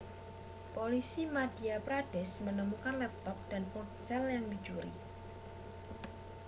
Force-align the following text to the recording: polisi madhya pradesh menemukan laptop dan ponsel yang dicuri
polisi 0.75 1.21
madhya 1.35 1.75
pradesh 1.85 2.35
menemukan 2.45 2.95
laptop 3.05 3.37
dan 3.53 3.61
ponsel 3.73 4.23
yang 4.35 4.45
dicuri 4.53 4.89